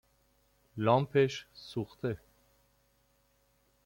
لامپش 0.77 1.45
سوخته 1.53 2.17